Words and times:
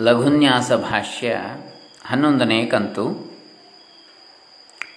ಲಘುನ್ಯಾಸ 0.00 0.72
ಭಾಷ್ಯ 0.72 1.36
ಹನ್ನೊಂದನೇ 2.06 2.66
ಕಂತು. 2.66 3.32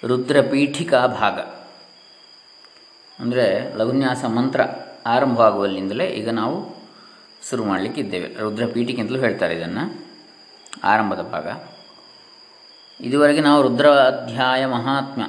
ರುದ್ರಪೀಠಿಕಾ 0.08 1.08
ಭಾಗ. 1.08 1.40
ಅಂದರೆ 3.20 3.76
ಲಘುನ್ಯಾಸ 3.78 4.26
ಮಂತ್ರ 4.26 4.62
ಆರಂಭವಾಗುವಲ್ಲಿಂದಲೇ 5.06 6.06
ಈಗ 6.06 6.30
ನಾವು 6.30 6.76
ಶುರು 7.50 7.66
ಮಾಡಲಿಕ್ಕಿದ್ದೇವೆ. 7.66 8.40
ರುದ್ರಪೀಠಿಕೆ 8.40 9.02
ಅಂತಲೂ 9.02 9.20
ಹೇಳ್ತಾರೆ 9.20 9.56
ಇದನ್ನು. 9.56 10.06
ಆರಂಭದ 10.84 11.22
ಭಾಗ. 11.22 11.48
ಇದುವರೆಗೆ 13.06 13.42
ನಾವು 13.42 13.62
ರುದ್ರ 13.62 13.90
ಅಧ್ಯಾಯ 13.90 14.66
ಮಹಾತ್ಮ್ಯ 14.66 15.28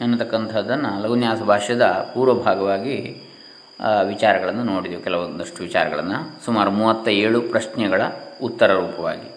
ಎನ್ನತಕ್ಕಂಥದ್ದನ್ನು 0.00 1.02
ಲಘುನ್ಯಾಸ 1.02 1.38
ಭಾಷ್ಯದ 1.38 1.82
ಪೂರ್ವ 2.14 2.34
ಭಾಗವಾಗಿ 2.34 3.22
ವಿಚಾರಗಳನ್ನು 4.04 4.64
ನೋಡಿದೆವು. 4.64 5.02
ಕೆಲವೊಂದಷ್ಟು 5.02 5.62
ವಿಚಾರಗಳನ್ನು. 5.62 6.44
ಸುಮಾರು 6.44 6.70
ಮೂವತ್ತ 6.70 7.08
ಏಳು 7.08 7.40
ಪ್ರಶ್ನೆಗಳ 7.40 8.02
ಉತ್ತರ 8.44 8.72
ರೂಪವಾಗಿ. 8.72 9.34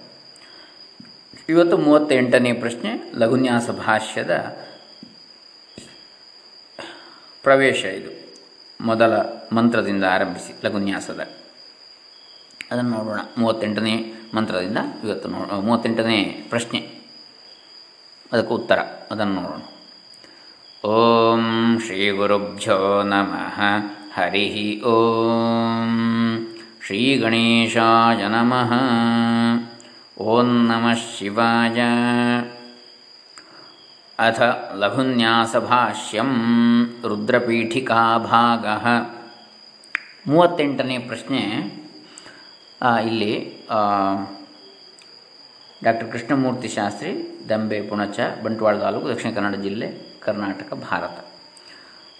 ಇವತ್ತು 1.49 1.77
ಮೂವತ್ತೆಂಟನೇ 1.77 2.53
ಪ್ರಶ್ನೆ, 2.53 3.11
ಲಘುನ್ಯಾಸ 3.15 3.69
ಭಾಷ್ಯದ 3.69 4.31
ಪ್ರವೇಶ 7.43 7.85
ಇದು. 7.85 8.33
ಮೊದಲ 8.81 9.17
ಮಂತ್ರದಿಂದ 9.51 10.03
ಆರಂಭಿಸಿ, 10.03 10.65
ಲಘುನ್ಯಾಸದ. 10.65 11.19
ಅದನ್ನು 12.71 12.89
ನೋಡೋಣ. 12.89 13.19
ಮೂವತ್ತೆಂಟನೇ 13.37 14.13
ಮಂತ್ರದಿಂದ 14.33 14.77
ಇವತ್ತು 15.03 15.29
ನೋ, 15.29 15.61
ಮೂವತ್ತೆಂಟನೇ 15.61 16.45
ಪ್ರಶ್ನೆ. 16.49 16.79
ಅದಕ್ಕೆ 18.31 18.53
ಉತ್ತರ. 18.53 18.79
ಅದನ್ನು 19.11 19.41
ನೋಡೋಣ. 19.41 19.61
ಓಂ 20.89 21.79
ಶ್ರೀ 21.85 22.11
ಗುರುಭ್ಯೋ 22.11 23.03
ನಮಃ. 23.03 23.61
ಹರಿ 24.13 24.81
ಓಂ. 24.81 26.26
ಶ್ರೀ 26.87 27.17
ಗಣೇಶಾಯ 27.17 28.27
ನಮಃ 28.27 28.71
ಓಂ 30.17 30.67
ನಮಃ 30.67 30.93
ಶಿವಾಯ 31.17 31.79
ಅಥ 34.19 34.41
ಲಘುನ್ಯಾಸಭಾಷ್ಯಂ 34.75 36.31
ರುದ್ರಪೀಠಿಕಾ 37.07 38.17
ಭಾಗ 38.17 38.65
ಮೂವತ್ತೆಂಟನೇ 40.29 40.97
ಪ್ರಶ್ನೆ 40.97 41.41
ಇಲ್ಲಿ 43.05 43.33
ಡಾಕ್ಟರ್ 45.83 46.11
ಕೃಷ್ಣಮೂರ್ತಿ 46.11 46.67
ಶಾಸ್ತ್ರಿ, 46.67 47.11
ದಂಬೆ, 47.49 47.81
ಪುಣಚ, 47.81 48.19
ಬಂಟ್ವಾಳ 48.43 48.77
ತಾಲೂಕು, 48.77 49.09
ದಕ್ಷಿಣ 49.09 49.31
ಕನ್ನಡ 49.35 49.55
ಜಿಲ್ಲೆ, 49.55 50.19
ಕರ್ನಾಟಕ, 50.19 50.73
ಭಾರತ. 50.73 51.25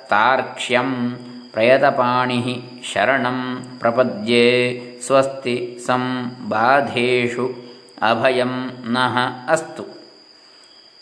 ತಾರ್ಕ್ಷ್ಯಂ 0.09 1.15
ಪ್ರಯತಪಾಣಿ 1.53 2.63
ಶರಣಂ 2.93 3.63
ಪ್ರಪದ್ಯೆ 3.79 4.81
ಸ್ವಸ್ತಿ 5.05 5.79
ಸಂ 5.85 6.31
ಬಾಧೇಷು 6.49 7.55
ಅಭಯಂ 8.01 8.69
ನಃ 8.85 9.17
ಅಸ್ತು. 9.47 9.96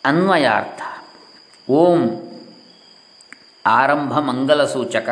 ಅನ್ವಯಾರ್ಥ. 0.05 0.81
ಓಂ 1.69 2.01
ಆರಂಭ 3.66 4.13
ಮಂಗಲ 4.19 4.66
ಸೂಚಕ 4.66 5.09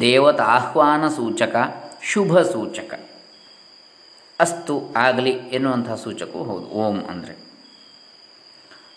ದೇವತಾಹ್ವಾನ 0.00 1.04
ಸೂಚಕ, 1.08 1.56
ಶುಭ 2.02 2.40
ಸೂಚಕ. 2.40 3.00
ಅಸ್ತು 4.40 4.74
ಆಗಲಿ 4.96 5.30
ಎನ್ನುವಂತಹ 5.30 5.94
ಸೂಚಕವೂ 5.94 6.44
ಹೌದು, 6.44 6.66
ಓಂ 6.82 6.96
ಅಂದರೆ. 7.08 7.34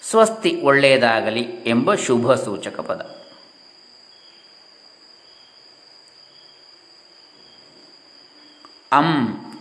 ಸ್ವಸ್ತಿ 0.02 0.52
ಒಳ್ಳೆಯದಾಗಲಿ 0.62 1.44
ಎಂಬ 1.66 1.96
ಶುಭ 1.96 2.34
ಸೂಚಕ 2.34 2.80
ಪದ. 2.80 3.02
ಅಂ 8.92 9.12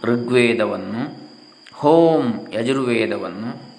ಋಗ್ವೇದವನ್ನು, 0.04 1.02
ಹೋಂ 1.74 2.24
ಯಜುರ್ವೇದವನ್ನು 2.52 3.71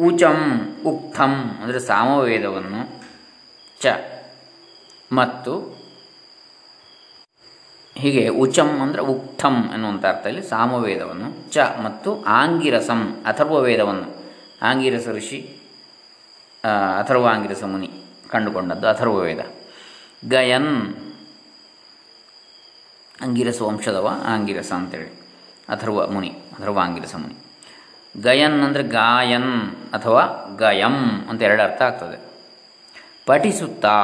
ಉಚಂ 0.00 0.38
ಉಕ್ತಂ 0.86 1.32
ಅಂದರೆ 1.62 1.80
ಸಾಮವೇದವನ್ನು 1.80 2.80
ಚ 3.80 3.86
ಮತ್ತು 5.12 5.54
ಹೀಗೆ 7.96 8.28
ಉಚಂ 8.28 8.68
ಅಂದರೆ 8.82 9.02
ಉಕ್ತಂ 9.02 9.54
ಎನ್ನುವಂಥ 9.74 10.04
ಅರ್ಥದಲ್ಲಿ 10.04 10.42
ಸಾಮವೇದವನ್ನು 10.42 11.50
ಚ 11.50 11.58
ಮತ್ತು 11.84 12.10
ಆಂಗಿರಸಂ, 12.22 13.00
ಅಥರ್ವವೇದವನ್ನು. 13.26 14.08
ಆಂಗಿರಸ 14.62 15.08
ಋಷಿ 15.08 15.40
ಅಥರ್ವಾಂಗಿರಸ 16.98 17.62
ಮುನಿ 17.64 17.88
ಕಂಡುಕೊಂಡದ್ದು 18.28 18.86
ಅಥರ್ವವೇದ. 18.88 19.40
ಗಯನ್ 20.28 20.72
ಅಂಗಿರಸ 23.22 23.60
ವಂಶದವ 23.62 24.08
ಆಂಗಿರಸ 24.24 24.72
ಅಂತೇಳಿ. 24.72 25.10
ಅಥರ್ವ 25.68 26.06
ಮುನಿ 26.10 26.28
ಅಥರ್ವಾಂಗಿರಸ 26.28 27.14
ಮುನಿ. 27.14 27.36
ಗಯನ್ 28.22 28.62
ಅಂದರೆ 28.62 28.82
ಗಾಯನ್ 28.82 29.76
ಅಥವಾ 29.92 30.54
ಗಯಂ 30.58 31.26
ಅಂತ 31.28 31.42
ಎರಡು 31.42 31.62
ಅರ್ಥ 31.62 31.82
ಆಗ್ತದೆ. 31.82 32.18
ಪಠಿಸುತ್ತಾ 33.26 33.98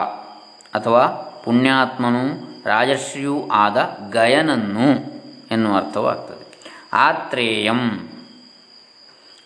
ಅಥವಾ 0.75 1.06
ಪುಣ್ಯಾತ್ಮನು 1.44 2.54
ರಾಜಶ್ರೀಯೂ 2.64 3.48
ಆದ 3.53 3.98
ಗಯನನ್ನು 4.10 5.14
ಎನ್ನುವ 5.50 5.76
ಅರ್ಥವೂ 5.76 6.06
ಆಗ್ತದೆ. 6.06 6.44
ಆತ್ರೇಯಂ. 6.93 8.09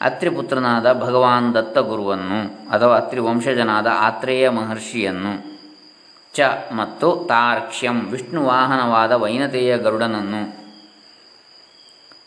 ಅತ್ರಿಪುತ್ರನಾದ 0.01 1.01
ಭಗವಾನ್ 1.01 1.55
ದತ್ತ 1.55 1.79
ಗುರುವನ್ನು 1.79 2.69
ಅಥವಾ 2.71 2.97
ಅತ್ರಿ 2.97 3.21
ವಂಶಜನಾದ 3.21 3.87
ಆತ್ರೇಯ 3.95 4.49
ಮಹರ್ಷಿಯನ್ನು 4.49 5.59
ಚ 6.35 6.41
ಮತ್ತು 6.73 7.25
ತಾರ್ಕ್ಷ್ಯಂ 7.29 8.00
ವಿಷ್ಣು 8.00 8.44
ವಾಹನವಾದ 8.44 9.12
ವೈನತೆಯ 9.12 9.79
ಗರುಡನನ್ನು 9.79 10.59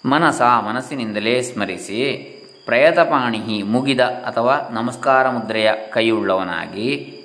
ಮನಸ 0.09 0.41
ಮನಸ್ಸಿನಿಂದಲೇ 0.41 1.41
ಸ್ಮರಿಸಿ 1.41 2.30
ಪ್ರಯತಪಾಣಿ 2.65 3.63
ಮುಗಿದ 3.63 3.99
ಅಥವಾ 3.99 4.69
ನಮಸ್ಕಾರ 4.71 5.29
ಮುದ್ರೆಯ 5.29 5.71
ಕೈಯುಳ್ಳವನಾಗಿ 5.89 7.17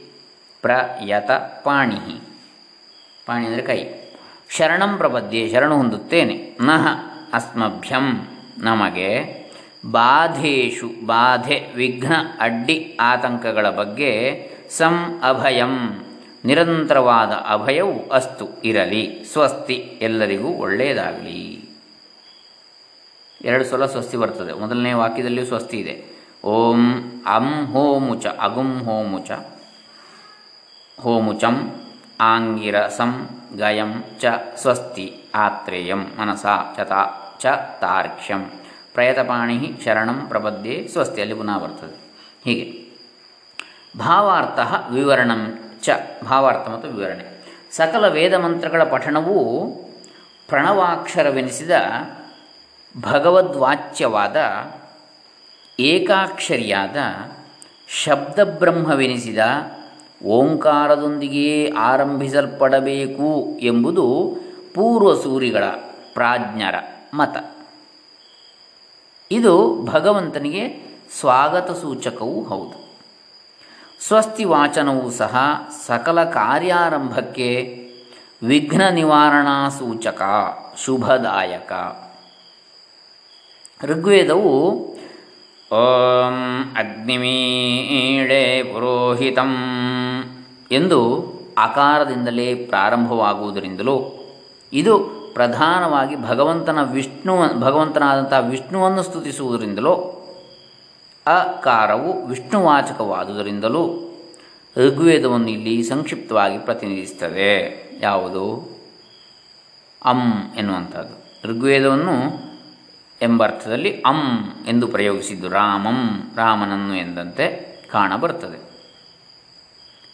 ಪ್ರಯತ 0.62 1.30
ಪಾಣಿ 1.64 2.20
ಪಾಣಿ 3.26 3.46
ಅಂದರೆ 3.46 3.62
ಕೈ. 3.62 3.84
ಶರಣಂ 4.50 4.96
ಪ್ರಪದ್ಯೆ 4.96 5.52
ಶರಣು 5.52 5.76
ಹೊಂದುತ್ತೇನೆ. 5.76 6.56
ನಹ 6.60 6.86
ಅಸ್ಮಭ್ಯಂ. 7.32 8.28
ನಮಗೆ 8.58 9.10
ಬಾಧೇಶು, 9.90 11.06
ಬಾಧೆ, 11.06 11.66
ವಿಘ್ನ, 11.76 12.12
ಅಡ್ಡಿ 12.40 12.98
ಆತಂಕಗಳ 13.00 13.70
ಬಗ್ಗೆ 13.70 14.12
ಸಂ 14.70 15.20
ಅಭಯಂ. 15.22 16.04
ನಿರಂತರವಾದ 16.44 17.28
ಅಭಯವು 17.28 18.10
ಅಸ್ತು, 18.10 18.62
ಇರಲಿ, 18.64 19.24
ಸ್ವಸ್ತಿ 19.32 19.74
ಎಲ್ಲರಿಗೂ 19.74 20.48
ಒಳ್ಳೆಯದಾಗಲಿ. 20.48 21.55
ಎರಡು 23.44 23.64
ಸಲ 23.64 23.86
ಸ್ವಸ್ತಿ 23.86 24.16
ಬರ್ತದೆ. 24.16 24.52
ಮೊದಲನೇ 24.52 24.92
ವಾಕ್ಯದಲ್ಲಿಯೂ 24.92 25.46
ಸ್ವಸ್ತಿ 25.46 25.76
ಇದೆ. 25.78 26.16
ಓಂ 26.44 27.02
ಅಂ 27.26 27.66
ಹೋಮುಚ 27.66 28.26
ಅಗುಂ 28.26 28.78
ಹೋಮುಚ 28.78 29.30
ಹೋಮುಚಂ 31.00 31.72
ಆಂಗಿರಸಂ 32.20 33.28
ಗಯಂ 33.58 34.04
ಚ, 34.20 34.24
ಸ್ವಸ್ತಿ 34.56 35.24
ಆತ್ರೇಯಂ, 35.34 35.98
ಮನಸಾ 35.98 36.74
ಚತ 36.76 36.92
ಚ, 37.40 37.46
ತಾರ್ಕ್ಷ್ಯಂ. 37.80 38.50
ಪ್ರಯತಪಾಣಿ 38.94 39.72
ಶರಣಂ 39.84 40.26
ಪ್ರಪದ್ಯೆ 40.28 40.88
ಸ್ವಸ್ತಿ, 40.88 41.20
ಅಲ್ಲಿ 41.20 41.34
ಪುನಃ 41.34 41.58
ಬರ್ತದೆ. 41.58 41.96
ಹೀಗೆ. 42.44 42.86
ಭಾವಾರ್ಥ 43.98 44.58
ವಿವರಣಂ 44.90 45.58
ಚ, 45.82 45.90
ಭಾವಾರ್ಥ 46.24 46.68
ಮತ್ತು 46.68 46.88
ವಿವರಣೆ. 46.88 47.36
ಸಕಲ 47.70 48.08
ವೇದ 48.08 48.34
ಮಂತ್ರಗಳ 48.34 48.82
ಪಠಣವು 48.82 49.66
ಪ್ರಣವಾಕ್ಷರವೆನಿಸಿದ 50.48 51.70
ಭಗವದ್ವಾಚ್ಯವಾದ 53.00 54.36
ಏಕಾಕ್ಷರಿಯಾದ 55.80 56.96
ಶಬ್ದಬ್ರಹ್ಮವೆನಿಸಿದ 57.88 59.38
ಓಂಕಾರದೊಂದಿಗೆ 60.24 61.70
ಆರಂಭಿಸಲ್ಪಡಬೇಕು 61.78 63.58
ಎಂಬುದು 63.60 64.36
ಪೂರ್ವಸೂರಿಗಳ 64.74 65.64
ಪ್ರಾಜ್ಞರ 66.14 66.74
ಮತ. 67.14 67.54
ಇದು 69.30 69.82
ಭಗವಂತನಿಗೆ 69.84 70.86
ಸ್ವಾಗತ 71.20 71.70
ಸೂಚಕವೂ 71.70 72.42
ಹೌದು. 72.42 72.86
ಸ್ವಸ್ತಿ 74.06 74.44
ವಾಚನವೂ 74.44 75.10
ಸಹ 75.10 75.36
ಸಕಲ 75.86 76.24
ಕಾರ್ಯಾರಂಭಕ್ಕೆ 76.24 77.76
ವಿಘ್ನ 78.42 78.82
ನಿವಾರಣಾ 78.88 79.68
ಸೂಚಕ, 79.68 80.22
ಶುಭದಾಯಕ. 80.84 81.72
ಋಗ್ವೇದವು 83.82 84.74
ಓಂ 85.72 86.62
ಅಗ್ನಿಮೀಳೆ 86.76 88.62
ಪುರೋಹಿತಂ 88.62 89.56
ಎಂದು 90.72 91.26
ಆಕಾರದಿಂದಲೇ 91.58 92.54
ಪ್ರಾರಂಭವಾಗುವುದರಿಂದಲೂ 92.54 94.00
ಇದು 94.72 94.98
ಪ್ರಧಾನವಾಗಿ 95.34 96.22
ಭಗವಂತನ 96.22 96.92
ವಿಷ್ಣು, 96.92 97.60
ಭಗವಂತನಾದಂಥ 97.60 98.32
ವಿಷ್ಣುವನ್ನು 98.50 99.02
ಸ್ತುತಿಸುವುದರಿಂದಲೋ 99.02 99.94
ಅಕಾರವು 101.26 102.26
ವಿಷ್ಣುವಾಚಕವಾದುದರಿಂದಲೂ 102.26 104.02
ಋಗ್ವೇದವನ್ನು 104.76 105.50
ಇಲ್ಲಿ 105.50 105.82
ಸಂಕ್ಷಿಪ್ತವಾಗಿ 105.82 106.58
ಪ್ರತಿನಿಧಿಸ್ತದೆ 106.58 107.82
ಯಾವುದು? 108.00 108.76
ಅಂ 110.04 110.52
ಎನ್ನುವಂಥದ್ದು. 110.58 111.48
ಋಗ್ವೇದವನ್ನು 111.48 112.45
ಎಂಬರ್ಥದಲ್ಲಿ 113.22 114.00
ಅಂ 114.00 114.42
ಎಂದು 114.68 114.86
ಪ್ರಯೋಗಿಸಿದ್ದು 114.86 115.48
ರಾಮಂ, 115.48 116.32
ರಾಮನನ್ನು 116.36 116.94
ಎಂದಂತೆ 116.94 117.76
ಕಾಣಬರುತ್ತದೆ. 117.90 118.66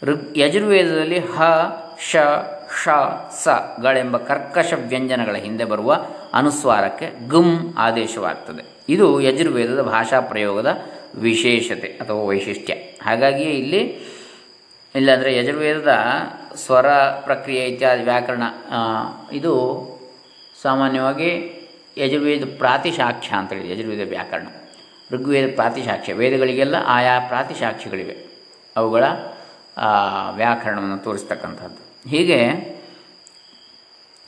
ಋಗ್ 0.03 0.39
ಯಜುರ್ವೇದದಲ್ಲಿ 0.39 1.19
ಹ 1.19 1.43
ಶ 2.11 2.17
ಷ, 2.85 2.89
ಸ 3.45 3.49
ಗಳೆಂಬ 3.83 4.17
ಕರ್ಕಶ 4.17 4.73
ವ್ಯಂಜನಗಳ 4.89 5.37
ಹಿಂದೆ 5.37 5.65
ಬರುವ 5.65 6.05
ಅನುಸ್ವಾರಕ್ಕೆ 6.35 7.29
ಗುಂ 7.29 7.75
ಆದೇಶವಾಗ್ತದೆ. 7.79 8.85
ಇದು 8.89 9.21
ಯಜುರ್ವೇದದ 9.21 9.83
ಭಾಷಾ 9.83 10.21
ಪ್ರಯೋಗದ 10.21 10.83
ವಿಶೇಷತೆ 11.15 11.89
ಅಥವಾ 11.89 12.23
ವೈಶಿಷ್ಟ್ಯ. 12.23 12.75
ಹಾಗಾಗಿಯೇ 12.75 13.51
ಇಲ್ಲಿ, 13.51 14.13
ಇಲ್ಲಾಂದರೆ 14.95 15.37
ಯಜುರ್ವೇದದ 15.37 15.97
ಸ್ವರ 16.55 16.89
ಪ್ರಕ್ರಿಯೆ 16.97 17.65
ಇತ್ಯಾದಿ 17.65 18.03
ವ್ಯಾಕರಣ 18.03 18.43
ಇದು 19.33 19.53
ಸಾಮಾನ್ಯವಾಗಿ 20.63 21.62
ಯಜುರ್ವೇದ 21.99 22.43
ಪ್ರಾತಿಶಾಖ್ಯ 22.59 23.37
ಅಂತೇಳಿ 23.37 23.73
ಯಜುರ್ವೇದ 23.73 24.09
ವ್ಯಾಕರಣ. 24.09 24.47
ಋಗ್ವೇದ 25.11 25.55
ಪ್ರಾತಿಶಾಖ್ಯ 25.55 26.13
ವೇದಗಳಿಗೆಲ್ಲ 26.13 26.77
ಆಯಾ 26.87 27.21
ಪ್ರಾತಿಶಾಖ್ಯಗಳಿವೆ 27.21 28.17
ಅವುಗಳ 28.77 29.05
ವ್ಯಾಕರಣವನ್ನು 30.37 30.99
ತೋರಿಸ್ತಕ್ಕಂಥದ್ದು. 30.99 32.11
ಹೀಗೆ 32.11 32.39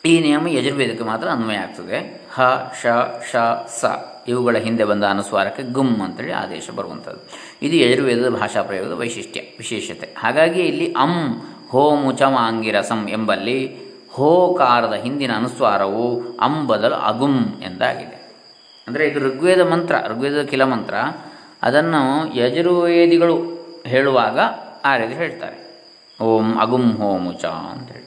ಈ 0.05 0.20
ನಿಯಮ 0.20 0.46
ಯಜುರ್ವೇದಕ್ಕೆ 0.46 1.05
ಮಾತ್ರ 1.05 1.28
ಅನ್ವಯ 1.28 1.56
ಆಗ್ತದೆ. 1.56 2.26
ಹ 2.34 2.40
ಶ 2.82 2.87
ಶ 3.31 3.37
ಸ 3.81 3.84
ಇವುಗಳ 4.28 4.56
ಹಿಂದೆ 4.56 4.84
ಬಂದ 4.84 5.05
ಅನುಸ್ವಾರಕ್ಕೆ 5.05 5.62
ಗುಮ್ 5.62 6.00
ಅಂತೇಳಿ 6.00 6.32
ಆದೇಶ 6.32 6.70
ಬರುವಂಥದ್ದು. 6.70 7.20
ಇದು 7.62 7.76
ಯಜುರ್ವೇದದ 7.76 8.28
ಭಾಷಾ 8.28 8.62
ಪ್ರಯೋಗದ 8.62 8.93
ವೈಶಿಷ್ಟ್ಯ, 8.93 9.40
ವಿಶೇಷತೆ. 9.40 10.14
ಹಾಗಾಗಿ 10.19 10.61
ಇಲ್ಲಿ 10.61 10.93
ಅಂ, 10.93 11.40
ಹೋಮು 11.69 12.12
ಚಮಾಂಗಿರಸಂ 12.12 13.08
ಎಂಬಲ್ಲಿ 13.08 13.84
ಹೋಕಾರದ 14.14 14.93
ಹಿಂದಿನ 14.93 15.37
ಅನುಸ್ವಾರವು 15.37 16.37
ಅಂಬದಲು 16.40 16.94
ಅಗುಂ 16.94 17.37
ಎಂದಾಗಿದೆ. 17.62 18.34
ಅಂದರೆ 18.88 19.06
ಇದು 19.06 19.20
ಋಗ್ವೇದ 19.20 19.61
ಮಂತ್ರ 19.61 19.94
ಋಗ್ವೇದ 20.08 20.43
ಕಿಲ 20.43 20.64
ಮಂತ್ರ. 20.64 20.94
ಅದನ್ನು 21.62 22.34
ಯಜುರ್ವೇದಿಗಳು 22.34 23.37
ಹೇಳುವಾಗ 23.87 24.40
ಆ 24.84 24.96
ರೀತಿ 24.96 25.14
ಹೇಳ್ತಾರೆ. 25.14 25.64
ಓಂ 26.22 26.58
ಅಗುಂ 26.58 26.96
ಹೋಮುಚ 26.96 27.44
ಅಂತೇಳಿ 27.44 28.05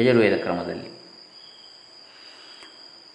ಯಜುರ್ವೇದ 0.00 0.36
ಕ್ರಮದಲ್ಲಿ. 0.36 0.96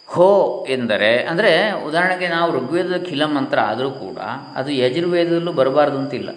ಹೋ 0.08 0.66
ಎಂದರೆ, 0.70 1.24
ಅಂದರೆ 1.24 1.72
ಉದಾಹರಣೆಗೆ 1.72 2.28
ನಾವು 2.28 2.52
ಋಗ್ವೇದದ 2.52 2.98
ಕಿಲ 2.98 3.26
ಮಂತ್ರ 3.26 3.60
ಆದರೂ 3.60 3.92
ಕೂಡ 3.92 4.18
ಅದು 4.56 4.72
ಯಜುರ್ವೇದದಲ್ಲೂ 4.72 5.54
ಬರಬಾರ್ದು 5.54 5.98
ಅಂತಿಲ್ಲ. 5.98 6.30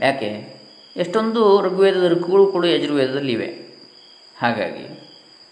ಯಾಕೆ? 0.00 0.60
ಎಷ್ಟೊಂದು 0.96 1.62
ಋಗ್ವೇದದ 1.62 2.08
ಋಕ್ಕುಗಳು 2.08 2.46
ಕೂಡ 2.46 2.64
ಯಜುರ್ವೇದದಲ್ಲಿ 2.64 3.32
ಇವೆ 3.32 3.67
ಹಾಗಾಗಿ 4.38 5.10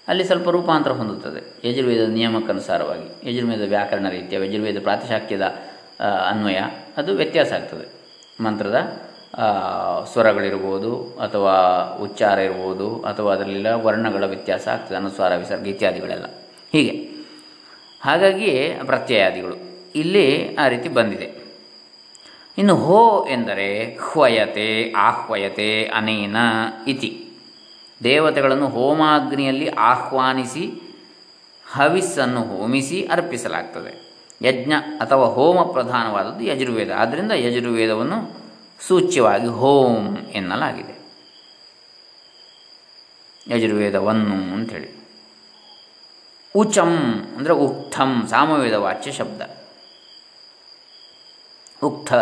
ಅಲ್ಲಿ 0.08 0.24
ಸ್ವಲ್ಪ 0.24 0.48
ರೂಪಾಂತರ 0.48 0.90
ಹೊಂದುತ್ತದೆ. 0.90 1.70
ಯಜುರ್ವೇದ 1.70 2.08
ನಿಯಮಕ್ಕನುಸಾರವಾಗಿ, 2.08 3.30
ಯಜುರ್ವೇದ 3.30 3.68
ವ್ಯಾಕರಣ 3.68 4.08
ರೀತಿಯ, 4.08 4.46
ಯಜುರ್ವೇದ 4.46 4.82
ಪ್ರಾತಿಶಾಖ್ಯದ 4.82 5.42
ಅನ್ವಯ, 6.30 6.58
ಅದು 6.96 7.14
ವ್ಯತ್ಯಾಸ 7.14 7.52
ಆಗ್ತದೆ. 7.52 7.96
ಮಂತ್ರದ 8.42 9.02
ಸ್ವರಗಳಿರ್ಬೋದು 10.12 11.02
ಅಥವಾ 11.02 11.82
ಉಚ್ಚಾರ 12.00 12.38
ಇರ್ಬೋದು 12.38 13.00
ಅಥವಾ 13.00 13.32
ಅದರಲ್ಲಿಲ್ಲ 13.32 13.72
ವರ್ಣಗಳ 13.72 14.24
ವ್ಯತ್ಯಾಸ 14.24 14.68
ಆಗ್ತದೆ, 14.68 14.96
ಅನುಸ್ವಾರ, 14.96 15.36
ವಿಸರ್ಗ 15.36 15.66
ಇತ್ಯಾದಿಗಳೆಲ್ಲ. 15.66 16.24
ಹೀಗೆ. 16.72 17.16
ಹಾಗಾಗಿ 18.00 18.68
ಪ್ರತ್ಯಯಾದಿಗಳು 18.86 19.56
ಇಲ್ಲಿ 19.94 20.56
ಆ 20.56 20.68
ರೀತಿ 20.68 20.88
ಬಂದಿದೆ. 20.88 21.32
ಇನ್ನು 22.58 22.76
ಹೋ 22.76 23.26
ಎಂದರೆ 23.30 23.98
ಹ್ವಯತೆ, 24.12 24.92
ಆಹ್ವಯತೆ, 24.92 25.84
ಅನೇನ 25.84 26.36
ಇತಿ. 26.88 27.15
ದೇವತೆಗಳನ್ನು 28.04 28.68
ಹೋಮಾಗ್ನಿಯಲ್ಲಿ 28.68 29.68
ಆಹ್ವಾನಿಸಿ 29.68 30.82
ಹವಿಸ್ಸನ್ನು 31.72 32.42
ಹೋಮಿಸಿ 32.42 33.06
ಅರ್ಪಿಸಲಾಗ್ತದೆ. 33.06 34.06
ಯಜ್ಞ 34.42 34.72
ಅಥವಾ 34.72 35.26
ಹೋಮ 35.26 35.72
ಪ್ರಧಾನವಾದದ್ದು 35.72 36.44
ಯಜುರ್ವೇದ. 36.44 36.90
ಆದ್ದರಿಂದ 36.90 37.32
ಯಜುರ್ವೇದವನ್ನು 37.32 38.36
ಸೂಚ್ಯವಾಗಿ 38.80 39.46
ಹೋಮ್ 39.46 40.18
ಎನ್ನಲಾಗಿದೆ. 40.18 40.96
ಯಜುರ್ವೇದವನ್ನು 43.48 44.54
ಅಂಥೇಳಿ 44.54 44.96
ಉಚಂ 46.56 46.94
ಅಂದರೆ 47.36 47.52
ಉಕ್ಥಂ 47.52 48.26
ಸಾಮವೇದ 48.30 48.74
ವಾಚ್ಯ 48.74 49.12
ಶಬ್ದ. 49.12 49.42
ಉಕ್ಥ 51.82 52.12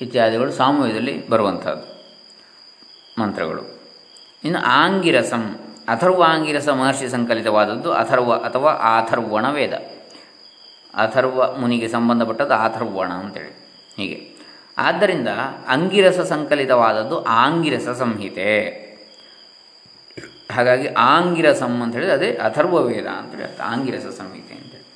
ಇತ್ಯಾದಿಗಳು 0.00 0.52
ಸಾಮವೇದದಲ್ಲಿ 0.52 1.28
ಬರುವಂಥದ್ದು. 1.28 1.95
ಮಂತ್ರಗಳು. 3.18 3.80
ಇನ್ನು 4.44 4.58
ಆಂಗಿರಸಂ, 4.58 5.60
ಅಥರ್ವಾಂಗಿರಸ 5.88 6.68
ಮಹರ್ಷಿ 6.68 7.08
ಸಂಕಲಿತವಾದದ್ದು 7.08 7.92
ಅಥರ್ವ 7.92 8.32
ಅಥವಾ 8.32 8.72
ಆಥರ್ವಣ 8.72 9.50
ವೇದ. 9.50 9.72
ಅಥರ್ವ 10.94 11.56
ಮುನಿಗೆ 11.56 11.88
ಸಂಬಂಧಪಟ್ಟದ್ದು 11.88 12.54
ಆಥರ್ವಣ 12.54 13.12
ಅಂತೇಳಿ. 13.12 13.66
ಹೀಗೆ. 13.96 14.36
ಆದ್ದರಿಂದ 14.78 15.28
ಅಂಗಿರಸ 15.68 16.20
ಸಂಕಲಿತವಾದದ್ದು 16.20 17.24
ಆಂಗಿರಸ 17.24 17.88
ಸಂಹಿತೆ. 17.88 18.86
ಹಾಗಾಗಿ 20.52 20.88
ಆಂಗಿರಸಂ 20.88 21.82
ಅಂತ 21.82 21.94
ಹೇಳಿದ್ರೆ 21.94 22.16
ಅದೇ 22.16 22.30
ಅಥರ್ವ 22.30 22.82
ವೇದ 22.82 23.06
ಅಂತೇಳಿ 23.06 23.44
ಅರ್ಥ. 23.44 23.60
ಆಂಗಿರಸ 23.60 24.18
ಸಂಹಿತೆ 24.18 24.54
ಅಂತೇಳಿ. 24.54 24.86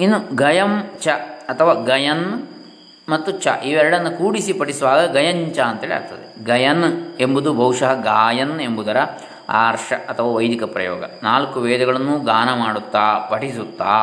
ಇನ್ನು 0.00 0.36
ಗಯಂ 0.36 0.82
ಚ 1.00 1.08
ಅಥವಾ 1.48 1.74
ಗಯನ್ 1.74 2.48
ಮತ್ತು 3.10 3.30
ಚ 3.32 3.46
ಇವೆರಡನ್ನು 3.64 4.10
ಕೂಡಿಸಿ 4.18 4.52
ಪಠಿಸುವಾಗ 4.52 5.12
ಗಯಂಚ 5.12 5.58
ಅಂತೇಳಿ 5.58 5.94
ಆಗ್ತದೆ. 5.94 6.44
ಗಯನ್ 6.44 6.84
ಎಂಬುದು 7.20 7.54
ಬಹುಶಃ 7.54 7.92
ಗಾಯನ್ 7.94 8.60
ಎಂಬುದರ 8.60 8.96
ಆರ್ಷ 9.48 9.92
ಅಥವಾ 9.92 10.30
ವೈದಿಕ 10.32 10.64
ಪ್ರಯೋಗ. 10.64 11.04
ನಾಲ್ಕು 11.22 11.60
ವೇದಗಳನ್ನು 11.60 12.24
ಗಾನ 12.24 12.48
ಮಾಡುತ್ತಾ, 12.62 13.28
ಪಠಿಸುತ್ತಾ, 13.30 13.94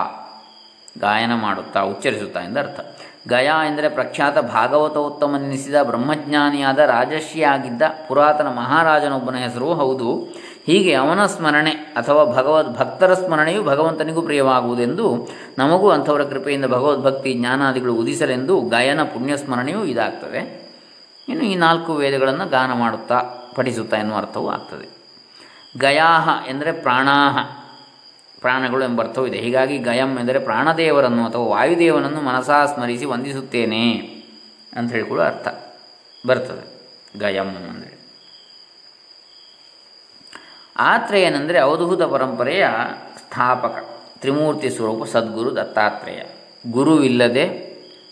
ಗಾಯನ 1.00 1.34
ಮಾಡುತ್ತಾ, 1.36 1.82
ಉಚ್ಚರಿಸುತ್ತಾ 1.82 2.40
ಎಂದರ್ಥ 2.40 2.80
ಗಯಾ 3.30 3.56
ಎಂದರೆ 3.66 3.90
ಪ್ರಖ್ಯಾತ 3.90 4.38
ಭಾಗವತೋತ್ತಮನೆನಿಸಿದ 4.38 5.76
ಬ್ರಹ್ಮಜ್ಞಾನಿಯಾದ 5.84 6.80
ರಾಜರ್ಷಿಯಾಗಿದ್ದ 6.80 7.82
ಪುರಾತನ 8.08 8.48
ಮಹಾರಾಜನೊಬ್ಬನ 8.48 9.36
ಹೆಸರು 9.36 9.74
ಹೌದು. 9.74 10.10
ಹೀಗೆ 10.68 10.94
ಅವನ 10.94 11.26
ಸ್ಮರಣೆ 11.26 11.72
ಅಥವಾ 11.72 12.26
ಭಗವದ್ 12.26 12.78
ಭಕ್ತರ 12.78 13.14
ಸ್ಮರಣೆಯು 13.14 13.64
ಭಗವಂತನಿಗೂ 13.64 14.22
ಪ್ರಿಯವಾಗುವುದೆಂದು 14.22 15.28
ನಮಗೂ 15.58 15.90
ಅಂಥವರ 15.90 16.24
ಕೃಪೆಯಿಂದ 16.24 16.66
ಭಗವದ್ಭಕ್ತಿ 16.66 17.34
ಜ್ಞಾನಾದಿಗಳು 17.34 17.94
ಉದಿಸಲೆಂದು 17.94 18.62
ಗಾಯನ 18.62 19.04
ಪುಣ್ಯ 19.04 19.38
ಸ್ಮರಣೆಯೂ 19.38 19.84
ಇದಾಗ್ತದೆ 19.86 20.68
ಇನ್ನು 21.30 21.46
ಈ 21.46 21.56
ನಾಲ್ಕು 21.56 21.94
ವೇದಗಳನ್ನು 21.96 22.50
ಗಾನ 22.50 22.74
ಮಾಡುತ್ತಾ 22.74 23.22
ಪಠಿಸುತ್ತಾ 23.56 23.98
ಎನ್ನುವ 23.98 24.18
ಅರ್ಥವೂ 24.18 24.50
ಆಗ್ತದೆ. 24.50 24.88
ಗಯಾಹ 25.80 26.50
ಎಂದರೆ 26.50 26.72
ಪ್ರಾಣಾಹ, 26.72 27.38
ಪ್ರಾಣಗಳು 28.40 28.84
ಎಂಬ 28.84 29.02
ಅರ್ಥವೂ 29.02 29.26
ಇದೆ. 29.26 29.38
ಹೀಗಾಗಿ 29.38 29.78
ಗಯಂ 29.78 30.20
ಎಂದರೆ 30.20 30.40
ಪ್ರಾಣದೇವರನ್ನು 30.40 31.26
ಅಥವಾ 31.26 31.46
ವಾಯುದೇವನನ್ನು 31.46 32.22
ಮನಸಾ 32.22 32.66
ಸ್ಮರಿಸಿ 32.66 33.06
ವಂದಿಸುತ್ತೇನೆ 33.06 33.92
ಅಂತ 34.74 34.92
ಕೂಡ 35.10 35.22
ಅರ್ಥ 35.22 35.48
ಬರ್ತದೆ. 36.28 36.66
ಗಯಂ 37.20 37.48
ಅಂದರೆ 37.48 37.87
ಆತ್ರೇಯನಂದರೆ 40.78 41.60
ಅವಧೂತ 41.60 42.02
ಪರಂಪರೆಯ 42.02 42.68
ಸ್ಥಾಪಕ, 43.18 43.86
ತ್ರಿಮೂರ್ತಿ 44.20 44.70
ಸ್ವರೂಪ 44.70 45.04
ಸದ್ಗುರು 45.06 45.56
ದತ್ತಾತ್ರೇಯ. 45.56 46.24
ಗುರುವಿಲ್ಲದೆ, 46.72 47.44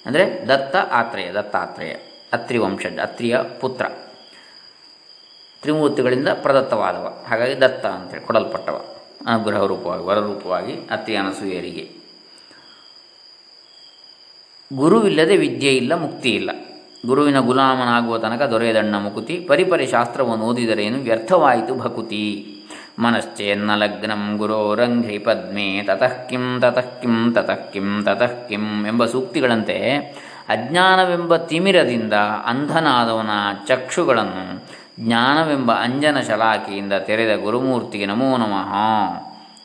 ಅಂದರೆ 0.06 0.48
ದತ್ತ 0.48 0.76
ಆತ್ರೇಯ, 0.76 1.32
ದತ್ತಾತ್ರೇಯ 1.32 1.94
ಅತ್ರಿ 2.34 2.58
ವಂಶಜ 2.58 3.00
ಅತ್ರಿಯ 3.00 3.38
ಪುತ್ರ. 3.60 3.86
ತ್ರಿಮೂರ್ತಿಗಳಿಂದ 5.62 6.28
ಪ್ರದತ್ತವಾದವ. 6.42 7.24
ಹಾಗಾಗಿ 7.28 7.62
ದತ್ತ 7.62 7.86
ಅಂತೇಳಿ 7.86 8.26
ಕೊಡಲ್ಪಟ್ಟವ. 8.26 8.86
ಅನುಗ್ರಹ 9.26 9.66
ರೂಪವಾಗಿ 9.66 10.04
ವರರೂಪವಾಗಿ 10.04 10.74
ಅತ್ರಿ 10.74 11.16
ಅನಸೂಯರಿಗೆ 11.16 12.06
ಗುರುವಿಲ್ಲದೆ 14.74 15.38
ವಿದ್ಯೆ 15.38 15.76
ಇಲ್ಲ, 15.76 15.96
ಮುಕ್ತಿ 15.96 16.30
ಇಲ್ಲ. 16.30 16.52
ಗುರುವಿನ 17.06 17.40
ಗುಲಾಮನಾಗುವ 17.40 18.18
ತನಕ 18.18 18.42
ದೊರೆಯದಣ್ಣ 18.42 18.96
ಮುಕುತಿ. 18.96 19.40
ಪರಿಪರಿ 19.40 19.88
ಶಾಸ್ತ್ರವನ್ನು 19.88 20.46
ಓದಿದರೇನು 20.46 21.00
ವ್ಯರ್ಥವಾಯಿತು 21.00 21.76
ಭಕುತಿ. 21.76 22.55
ಮನಶ್ಚೇನ್ನ 23.00 23.76
ಲಗ್ನಂ 23.76 24.38
ಗುರೋರಂಘ್ರಿ 24.38 25.18
ಪದ್ಮೆ, 25.18 25.84
ತತಃ 25.84 26.28
ಕಿಂ 26.28 26.60
ತತಃ 26.62 27.00
ಕಿಂ 27.00 27.34
ತತಃ 27.34 27.72
ಕಿಂ 27.72 28.04
ತತಃ 28.04 28.48
ಕಿಂ 28.48 28.88
ಎಂಬ 28.88 29.06
ಸೂಕ್ತಿಗಳಂತೆ 29.06 29.96
ಅಜ್ಞಾನವೆಂಬ 30.50 31.36
ತಿಮಿರದಿಂದ 31.36 32.14
ಅಂಧನಾದವನ 32.46 33.30
ಚಕ್ಷುಗಳನ್ನು 33.68 34.66
ಜ್ಞಾನವೆಂಬ 35.00 35.72
ಅಂಜನ 35.72 36.20
ಶಲಾಕೆಯಿಂದ 36.20 36.94
ತೆರೆದ 36.94 37.40
ಗುರುಮೂರ್ತಿಗೆ 37.40 38.06
ನಮೋ 38.06 38.38
ನಮಃ. 38.38 38.74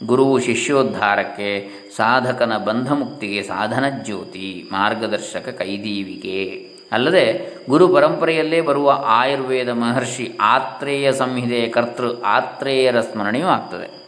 ಗುರುವು 0.07 0.39
ಶಿಷ್ಯೋದ್ಧಾರಕ್ಕೆ 0.39 1.69
ಸಾಧಕನ 1.97 2.57
ಬಂಧಮುಕ್ತಿಗೆ 2.57 3.43
ಸಾಧನ 3.43 3.85
ಜ್ಯೋತಿ 4.05 4.69
ಮಾರ್ಗದರ್ಶಕ 4.73 5.49
ಕೈದೀವಿಗೆ. 5.59 6.70
ಅಲ್ಲದೆ 6.93 7.55
ಗುರು 7.69 7.89
ಪರಂಪರೆಯಲ್ಲೇ 7.89 8.61
ಬರುವ 8.61 9.05
ಆಯುರ್ವೇದ 9.07 9.69
ಮಹರ್ಷಿ 9.69 10.39
ಆತ್ರೇಯ 10.41 11.13
ಸಂಹಿತೆಯ 11.13 11.69
ಕರ್ತೃ 11.69 12.09
ಆತ್ರೇಯರ 12.25 13.01
ಸ್ಮರಣೆಯೂ 13.01 13.47
ಆಗ್ತದೆ. 13.47 14.01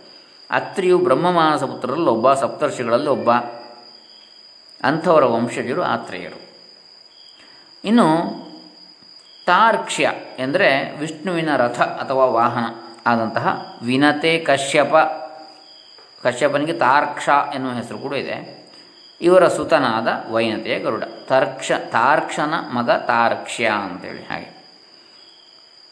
ಅತ್ರಿಯು 0.51 0.99
ಬ್ರಹ್ಮಮಾನಸ 0.99 1.65
ಪುತ್ರರಲ್ಲಿ 1.65 2.09
ಒಬ್ಬ, 2.09 2.33
ಸಪ್ತರ್ಷಿಗಳಲ್ಲಿ 2.33 3.09
ಒಬ್ಬ. 3.09 3.31
ಅಂಥವರ 4.85 5.25
ವಂಶಜರು 5.25 5.83
ಆತ್ರೇಯರು. 5.83 6.53
ಇನ್ನು 7.85 8.07
ತಾರ್ಕ್ಷ್ಯ 9.47 10.13
ಎಂದರೆ 10.39 10.99
ವಿಷ್ಣುವಿನ 10.99 11.57
ರಥ 11.57 11.81
ಅಥವಾ 11.81 12.25
ವಾಹನ 12.25 12.65
ಆದಂತಹ 13.07 13.79
ವಿನತೆ 13.83 14.39
ಕಶ್ಯಪ. 14.39 14.95
ಕಶ್ಯಪನಿಗೆ 16.23 16.73
ತಾರ್ಕ್ಷ 16.73 17.29
ಎನ್ನುವ 17.55 17.73
ಹೆಸರು 17.73 17.99
ಕೂಡ 17.99 18.15
ಇದೆ. 18.15 18.62
ಇವರ 19.23 19.49
ಸುತನಾದ 19.49 20.33
ವೈನತೆಯ 20.33 20.79
ಗರುಡ. 20.79 21.03
ತರ್ಕ್ಷ, 21.03 21.73
ತಾರ್ಕ್ಷನ 21.73 22.55
ಮಗ 22.73 22.91
ತಾರ್ಕ್ಷ್ಯ 22.91 23.67
ಅಂತೇಳಿ 23.67 24.23
ಹಾಗೆ. 24.23 24.65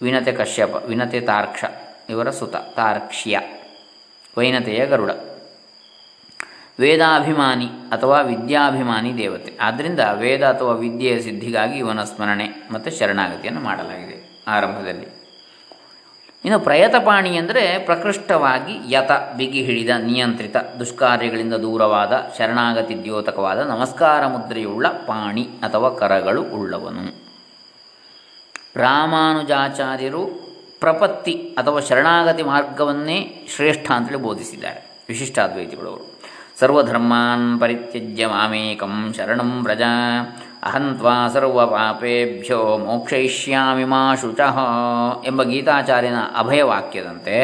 ವಿನತೆ 0.03 0.33
ಕಶ್ಯಪ, 0.33 0.75
ವಿನತೆ 0.75 1.21
ತಾರ್ಕ್ಷ, 1.21 1.65
ಇವರ 2.09 2.31
ಸುತ, 2.31 2.57
ತಾರ್ಕ್ಷ್ಯ, 2.57 3.41
ವೈನತೆಯ 4.39 4.87
ಗರುಡ. 4.87 5.11
ವೇದಾಭಿಮಾನಿ 6.81 7.67
ಅಥವಾ 7.67 8.21
ವಿದ್ಯಾಭಿಮಾನಿ 8.21 9.19
ದೇವತೆ. 9.19 9.59
ಆದ್ದರಿಂದ 9.61 10.01
ವೇದ 10.13 10.43
ಅಥವಾ 10.43 10.73
ವಿದ್ಯೆಯ 10.73 11.21
ಸಿದ್ಧಿಗಾಗಿ 11.21 11.79
ಇವನ 11.79 12.05
ಸ್ಮರಣೆ 12.05 12.69
ಮತ್ತು 12.71 12.91
ಶರಣಾಗತಿಯನ್ನು 12.91 13.61
ಮಾಡಲಾಗಿದೆ 13.61 14.45
ಆರಂಭದಲ್ಲಿ. 14.49 15.20
ಇನ್ನು 16.45 16.61
ಪ್ರಯತಪಾಣಿ 16.61 17.37
ಅಂದರೆ 17.37 17.79
ಪ್ರಕೃಷ್ಟವಾಗಿ 17.79 18.93
ಯತ, 18.93 19.11
ಬಿಗಿ 19.37 19.63
ಹಿಡಿದ, 19.63 19.89
ನಿಯಂತ್ರಿತ, 19.89 20.57
ದುಷ್ಕಾರ್ಯಗಳಿಂದ 20.79 21.55
ದೂರವಾದ, 21.55 22.13
ಶರಣಾಗತಿ 22.39 23.03
ದ್ಯೋತಕವಾದ, 23.03 23.59
ನಮಸ್ಕಾರ 23.59 24.27
ಮುದ್ರೆಯುಳ್ಳ 24.27 24.87
ಪಾಣಿ 24.89 25.43
ಅಥವಾ 25.43 25.91
ಕರಗಳು 25.91 26.43
ಉಳ್ಳವನು. 26.43 27.05
ರಾಮಾನುಜಾಚಾರ್ಯರು 28.77 30.23
ಪ್ರಪತ್ತಿ 30.81 31.33
ಅಥವಾ 31.33 31.81
ಶರಣಾಗತಿ 31.81 32.43
ಮಾರ್ಗವನ್ನೇ 32.43 33.47
ಶ್ರೇಷ್ಠ 33.57 33.91
ಅಂತೇಳಿ 33.91 34.21
ಬೋಧಿಸಿದ್ದಾರೆ. 34.21 34.81
ವಿಶಿಷ್ಟಾದ್ವೈತಿಗಳವರು 35.09 36.21
ಸರ್ವಧರ್ಮಾನ್ 36.61 37.61
ಪರಿತ್ಯಜ್ಯ 37.61 38.27
ಮಾಮೇಕಂ 38.27 39.15
ಶರಣಂ 39.17 39.65
ವ್ರಜ 39.65 39.83
ಅಹಂತ್ವಾ 40.63 41.29
ಸರ್ವ 41.29 41.67
ಪಾಪೇಭ್ಯೋ 41.67 42.79
ಮೋಕ್ಷಯಿಷ್ಯಾಮಿ 42.79 43.85
ಮಾ 43.85 44.15
ಶುಚಃ 44.15 44.57
ಎಂಬ 45.27 45.43
ಗೀತಾಚಾರ್ಯನ 45.43 46.19
ಅಭಯವಾಕ್ಯದಂತೆ 46.39 47.37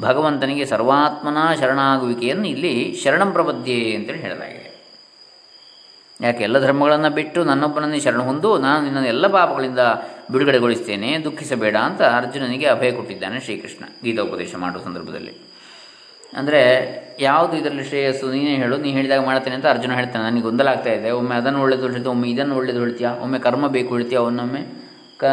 ಭಗವಂತನಿಗೆ 0.00 0.66
ಸರ್ವಾತ್ಮನ 0.66 1.38
ಶರಣಾಗುವಿಕೆಯನ್ನು 1.60 2.46
ಇಲ್ಲಿ 2.48 2.74
ಶರಣಂ 3.04 3.32
ಪ್ರಬದ್ಧೆ 3.32 3.94
ಅಂತೇಳಿ 3.94 4.20
ಹೇಳಲಾಗಿದೆ. 4.20 4.62
ಯಾಕೆ 6.20 6.42
ಎಲ್ಲ 6.42 6.58
ಧರ್ಮಗಳನ್ನು 6.66 7.10
ಬಿಟ್ಟು 7.10 7.44
ನನ್ನೊಬ್ಬನನ್ನೇ 7.44 8.00
ಶರಣ 8.00 8.20
ಹೊಂದು 8.20 8.58
ನಾನು 8.58 8.84
ನಿನ್ನ 8.84 9.06
ಎಲ್ಲ 9.06 9.26
ಪಾಪಗಳಿಂದ 9.26 9.78
ಬಿಡುಗಡೆಗೊಳಿಸ್ತೇನೆ, 10.30 11.10
ದುಃಖಿಸಬೇಡ 11.24 11.76
ಅಂತ 11.76 12.02
ಅರ್ಜುನನಿಗೆ 12.02 12.66
ಅಭಯ 12.66 12.90
ಕೊಟ್ಟಿದ್ದಾನೆ 12.90 13.40
ಶ್ರೀಕೃಷ್ಣ 13.40 13.84
ಗೀತೋಪದೇಶ 14.04 14.54
ಮಾಡುವ 14.56 14.84
ಸಂದರ್ಭದಲ್ಲಿ. 14.84 15.34
ಅಂದರೆ 16.36 16.62
ಯಾವುದು 17.20 17.54
ಇದರಲ್ಲಿ 17.60 17.84
ಶ್ರೇಯಸ್ಸು? 17.90 18.26
ನೀನೇ 18.34 18.54
ಹೇಳು, 18.62 18.76
ನೀ 18.84 18.88
ಹೇಳಿದಾಗ 18.96 19.22
ಮಾಡ್ತೇನೆ 19.28 19.56
ಅಂತ 19.58 19.66
ಅರ್ಜುನ 19.72 19.92
ಹೇಳ್ತಾನೆ. 19.98 20.22
ನನಗೆ 20.28 20.44
ಗೊಂದಲ 20.48 20.68
ಆಗ್ತಾ 20.74 20.92
ಇದೆ. 20.98 21.10
ಒಮ್ಮೆ 21.20 21.34
ಅದನ್ನು 21.40 21.60
ಒಳ್ಳೆಯದು 21.64 21.84
ಹೇಳ್ತೀಯ 21.86 22.10
ಒಮ್ಮೆ 22.14 22.28
ಇದನ್ನು 22.34 22.54
ಒಳ್ಳೇದು 22.60 22.80
ಹೇಳ್ತೀಯಾ 22.84 23.10
ಒಮ್ಮೆ 23.24 23.38
ಕರ್ಮ 23.46 23.66
ಬೇಕು 23.76 23.90
ಹೇಳ್ತೀಯಾ 23.96 24.22
ಒನ್ನೊಮ್ಮೆ 24.28 24.62
ಕ, 25.20 25.24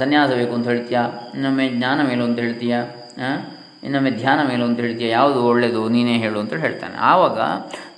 ಸನ್ಯಾಸ 0.00 0.30
ಬೇಕು 0.40 0.54
ಅಂತ 0.56 0.66
ಹೇಳ್ತೀಯಾ, 0.72 1.00
ಇನ್ನೊಮ್ಮೆ 1.36 1.64
ಜ್ಞಾನ 1.76 1.98
ಮೇಲು 2.08 2.24
ಅಂತ 2.28 2.38
ಹೇಳ್ತೀಯಾ 2.44 2.80
ಇನ್ನೊಮ್ಮೆ 3.86 4.10
ಧ್ಯಾನ 4.20 4.40
ಮೇಲು 4.48 4.64
ಅಂತ 4.68 4.78
ಹೇಳ್ತೀಯಾ, 4.84 5.10
ಯಾವುದು 5.18 5.40
ಒಳ್ಳೆಯದು 5.48 5.82
ನೀನೇ 5.94 6.14
ಹೇಳು 6.22 6.38
ಅಂತ 6.42 6.54
ಹೇಳ್ತಾನೆ. 6.64 6.96
ಆವಾಗ 7.10 7.38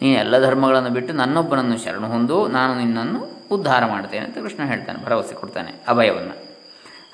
ನೀನು 0.00 0.16
ಎಲ್ಲ 0.24 0.34
ಧರ್ಮಗಳನ್ನು 0.46 0.90
ಬಿಟ್ಟು 0.96 1.12
ನನ್ನೊಬ್ಬನನ್ನು 1.12 1.76
ಶರಣ 1.84 2.04
ಹೊಂದು 2.14 2.36
ನಾನು 2.56 2.72
ನಿನ್ನನ್ನು 2.80 3.20
ಉದ್ಧಾರ 3.56 3.82
ಮಾಡ್ತೇನೆ 3.92 4.24
ಅಂತ 4.26 4.38
ಕೃಷ್ಣ 4.38 4.66
ಹೇಳ್ತಾನೆ, 4.72 4.98
ಭರವಸೆ 5.06 5.34
ಕೊಡ್ತಾನೆ 5.34 5.72
ಅಭಯವನ್ನು. 5.88 6.34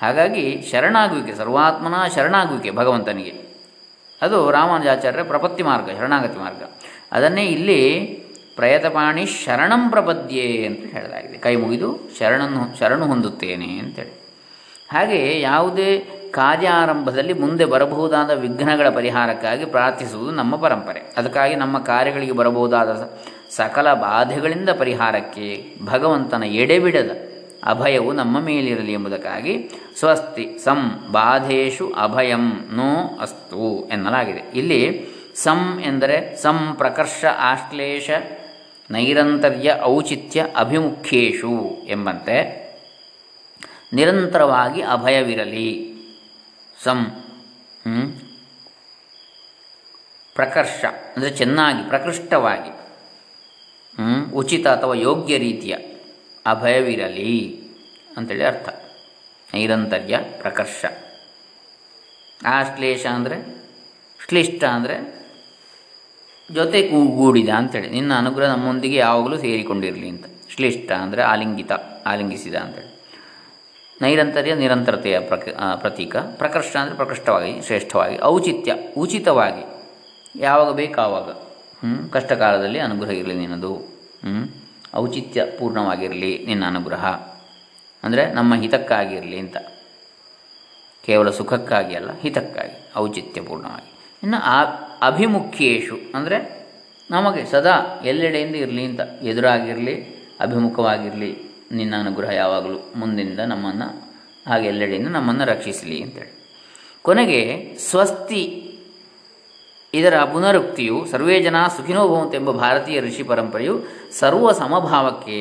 ಹಾಗಾಗಿ 0.02 0.44
ಶರಣಾಗುವಿಕೆ, 0.70 1.35
ಸರ್ವಾತ್ಮನ 1.35 1.99
ಶರಣಾಗುವಿಕೆ 2.16 2.73
ಭಗವಂತನಿಗೆ. 2.80 3.35
ಅದು 4.23 4.50
ರಾಮಾನುಜಾಚಾರ್ಯರ 4.50 5.23
ಪ್ರಪತ್ತಿ 5.23 5.62
ಮಾರ್ಗ, 5.62 5.90
ಶರಣಾಗತಿ 5.99 6.38
ಮಾರ್ಗ. 6.38 6.62
ಅದನ್ನೇ 7.12 7.46
ಇಲ್ಲಿ 7.46 8.00
ಪ್ರಯತಪಾಣಿ 8.56 9.26
ಶರಣಂ 9.26 9.90
ಪ್ರಪದ್ಯೆ 9.90 10.66
ಅಂತ 10.66 10.78
ಹೇಳಲಾಗಿದೆ. 10.78 11.38
ಕೈ 11.38 11.56
ಮುಗಿದು 11.56 11.99
ಶರಣನ್ನು, 12.18 12.78
ಶರಣು 12.78 13.06
ಹೊಂದುತ್ತೇನೆ 13.06 13.78
ಅಂತೇಳಿ. 13.78 14.26
ಹಾಗೆ 14.92 15.40
ಯಾವುದೇ 15.40 15.99
ಕಾರ್ಯಾರಂಭದಲ್ಲಿ 16.30 17.32
ಮುಂದೆ 17.32 17.64
ಬರಬಹುದಾದ 17.64 18.30
ವಿಘ್ನಗಳ 18.30 18.88
ಪರಿಹಾರಕ್ಕಾಗಿ 18.88 19.64
ಪ್ರಾರ್ಥಿಸುವುದು 19.64 20.30
ನಮ್ಮ 20.30 20.56
ಪರಂಪರೆ. 20.56 21.00
ಅದಕ್ಕಾಗಿ 21.16 21.54
ನಮ್ಮ 21.54 21.78
ಕಾರ್ಯಗಳಿಗೆ 21.78 22.32
ಬರಬಹುದಾದ 22.32 23.11
ಸಕಲ 23.56 23.94
ಬಾಧೆಗಳಿಂದ 23.94 24.68
ಪರಿಹಾರಕ್ಕೆ 24.70 25.76
ಭಗವಂತನ 25.85 26.42
ಎಡೆಬಿಡದ 26.42 27.11
ಅಭಯವು 27.64 28.12
ನಮ್ಮ 28.12 28.40
ಮೇಲಿರಲಿ 28.40 28.92
ಎಂಬುದಕ್ಕಾಗಿ 28.92 29.70
ಸ್ವಸ್ತಿ 29.99 30.45
ಸಂ 30.65 30.81
ಬಾಧೇಶು 31.12 31.87
ಅಭಯಂ 32.05 32.45
ನೋ 32.79 32.91
ಅಸ್ತು 33.21 33.67
ಎನ್ನಲಾಗಿದೆ. 33.88 34.43
ಇಲ್ಲಿ 34.55 34.81
ಸಂ 35.45 35.61
ಎಂದರೆ 35.85 36.17
ಸಂ 36.43 36.59
ಪ್ರಕರ್ಷ 36.75 37.25
ಆಶ್ಲೇಷ 37.25 38.11
ನೈರಂತರ್ಯ 38.91 39.69
ಔಚಿತ್ಯ 39.83 40.47
ಅಭಿಮುಖ್ಯೇಶು 40.57 41.55
ಎಂಬಂತೆ 41.88 42.37
ನಿರಂತರವಾಗಿ 43.93 44.81
ಅಭಯವಿರಲಿ. 44.95 45.71
ಸಂ 46.85 47.00
ಪ್ರಕರ್ಷ, 50.37 50.85
ಅಂದರೆ 51.17 51.31
ಚೆನ್ನಾಗಿ, 51.31 51.83
ಪ್ರಕೃಷ್ಟವಾಗಿ 51.88 52.73
ಉಚಿತ 54.33 54.67
ಅಥವಾ 54.67 54.95
ಯೋಗ್ಯ 54.95 55.35
ರೀತಿಯ 55.38 55.75
ಅಭಯವಿರಲಿ 56.47 57.37
ಅಂತೇಳಿ 58.17 58.45
ಅರ್ಥ. 58.45 58.69
ನೈರಂತರ್ಯ 59.55 60.19
ಪ್ರಕರ್ಷ. 60.38 60.85
ಆಶ್ಲೇಷ 62.47 63.07
ಅಂದರೆ 63.07 63.37
ಶ್ಲಿಷ್ಟ 64.29 64.65
ಅಂದರೆ 64.65 64.97
ಜೊತೆ 66.55 66.83
ಕೂಗೂಡಿದ 66.83 67.49
ಅಂತೇಳಿ. 67.49 67.88
ನಿನ್ನ 67.91 68.12
ಅನುಗ್ರಹ 68.19 68.47
ನಮ್ಮೊಂದಿಗೆ 68.47 68.97
ಯಾವಾಗಲೂ 68.97 69.38
ಸೇರಿಕೊಂಡಿರಲಿ 69.38 70.09
ಅಂತ. 70.09 70.25
ಶ್ಲಿಷ್ಟ 70.55 70.93
ಅಂದರೆ 70.93 71.23
ಆಲಿಂಗಿತ, 71.23 71.73
ಆಲಿಂಗಿಸಿದ 72.07 72.55
ಅಂತೇಳಿ. 72.55 72.97
ನೈರಂತರ್ಯ 74.03 74.55
ನಿರಂತರತೆಯ 74.55 75.21
ಪ್ರಕ 75.21 75.49
ಪ್ರತೀಕ. 75.75 76.17
ಪ್ರಕರ್ಷ 76.17 76.76
ಅಂದರೆ 76.76 76.97
ಪ್ರಕೃಷ್ಟವಾಗಿ, 76.97 77.62
ಶ್ರೇಷ್ಠವಾಗಿ, 77.62 78.23
ಔಚಿತ್ಯ, 78.23 78.75
ಉಚಿತವಾಗಿ. 78.97 79.65
ಯಾವಾಗ 80.41 80.75
ಬೇಕಾವಾಗ 80.75 81.29
ಹ್ಞೂ 81.81 82.09
ಕಷ್ಟಕಾಲದಲ್ಲಿ 82.09 82.79
ಅನುಗ್ರಹ 82.79 83.11
ಇರಲಿ 83.11 83.35
ನಿನ್ನದು. 83.35 83.73
ಔಚಿತ್ಯ 84.97 85.45
ಪೂರ್ಣವಾಗಿರಲಿ 85.59 86.45
ನಿನ್ನ 86.47 86.65
ಅನುಗ್ರಹ. 86.67 87.05
ಅಂದರೆ 88.06 88.22
ನಮ್ಮ 88.32 88.54
ಹಿತಕ್ಕಾಗಿರಲಿ 88.54 89.38
ಅಂತ. 89.38 89.56
ಕೇವಲ 91.04 91.30
ಸುಖಕ್ಕಾಗಿ 91.30 91.94
ಅಲ್ಲ, 91.94 92.10
ಹಿತಕ್ಕಾಗಿ, 92.20 92.76
ಔಚಿತ್ಯಪೂರ್ಣವಾಗಿ. 92.96 93.90
ಇನ್ನು 94.22 94.38
ಆ 94.42 94.58
ಅಭಿಮುಖ್ಯೇಶು 95.06 95.96
ಅಂದರೆ 96.14 96.38
ನಮಗೆ 97.10 97.42
ಸದಾ 97.44 97.75
ಎಲ್ಲೆಡೆಯಿಂದ 98.04 98.56
ಇರಲಿ 98.56 98.84
ಅಂತ, 98.84 99.00
ಎದುರಾಗಿರಲಿ, 99.22 99.94
ಅಭಿಮುಖವಾಗಿರಲಿ, 100.40 101.32
ನಿನ್ನ 101.72 101.94
ಅನುಗ್ರಹ 102.00 102.30
ಯಾವಾಗಲೂ 102.32 102.78
ಮುಂದಿನಿಂದ 102.96 103.40
ನಮ್ಮನ್ನು, 103.40 103.88
ಹಾಗೆ 104.50 104.66
ಎಲ್ಲೆಡೆಯಿಂದ 104.68 105.08
ನಮ್ಮನ್ನು 105.08 105.44
ರಕ್ಷಿಸಲಿ 105.44 106.02
ಅಂತೇಳಿ. 106.02 106.32
ಕೊನೆಗೆ 107.02 107.40
ಸ್ವಸ್ತಿ, 107.78 108.42
ಇದರ 109.94 110.16
ಪುನರುಕ್ತಿಯು 110.25 111.06
ಸರ್ವೇ 111.10 111.36
ಜನ 111.40 111.56
ಸುಖಿನೋ 111.76 112.32
ಎಂಬ 112.34 112.50
ಭಾರತೀಯ 112.50 113.00
ಋಷಿ 113.00 113.22
ಪರಂಪರೆಯು 113.22 113.75
ಸರ್ವ 114.18 114.52
ಸಮಭಾವಕ್ಕೆ 114.52 115.38